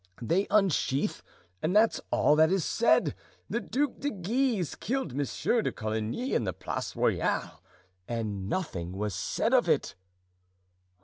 They 0.19 0.47
unsheathe, 0.49 1.17
and 1.61 1.75
that's 1.75 2.01
all 2.09 2.35
that 2.37 2.51
is 2.51 2.65
said. 2.65 3.13
The 3.47 3.59
Duke 3.59 3.99
de 3.99 4.09
Guise 4.09 4.73
killed 4.73 5.13
Monsieur 5.13 5.61
de 5.61 5.71
Coligny 5.71 6.33
in 6.33 6.43
the 6.43 6.53
Place 6.53 6.95
Royale 6.95 7.61
and 8.07 8.49
nothing 8.49 8.93
was 8.93 9.13
said 9.13 9.53
of 9.53 9.69
it." 9.69 9.93